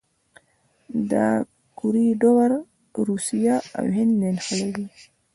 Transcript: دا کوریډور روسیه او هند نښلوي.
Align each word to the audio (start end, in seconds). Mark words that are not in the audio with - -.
دا 1.11 1.27
کوریډور 1.79 2.49
روسیه 3.07 3.55
او 3.77 3.85
هند 3.95 4.11
نښلوي. 4.35 4.87